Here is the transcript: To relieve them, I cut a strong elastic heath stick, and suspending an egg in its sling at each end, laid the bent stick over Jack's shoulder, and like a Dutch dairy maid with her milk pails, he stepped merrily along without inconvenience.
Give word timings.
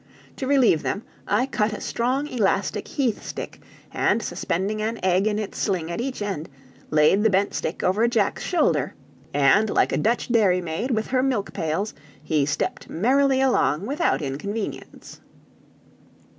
To 0.37 0.47
relieve 0.47 0.81
them, 0.81 1.03
I 1.27 1.45
cut 1.45 1.73
a 1.73 1.79
strong 1.79 2.25
elastic 2.25 2.87
heath 2.87 3.21
stick, 3.23 3.61
and 3.93 4.19
suspending 4.23 4.81
an 4.81 4.97
egg 5.05 5.27
in 5.27 5.37
its 5.37 5.59
sling 5.59 5.91
at 5.91 6.01
each 6.01 6.23
end, 6.23 6.49
laid 6.89 7.21
the 7.21 7.29
bent 7.29 7.53
stick 7.53 7.83
over 7.83 8.07
Jack's 8.07 8.41
shoulder, 8.41 8.95
and 9.31 9.69
like 9.69 9.91
a 9.91 9.97
Dutch 9.99 10.31
dairy 10.31 10.59
maid 10.59 10.89
with 10.89 11.05
her 11.09 11.21
milk 11.21 11.53
pails, 11.53 11.93
he 12.23 12.47
stepped 12.47 12.89
merrily 12.89 13.41
along 13.41 13.85
without 13.85 14.23
inconvenience. 14.23 15.19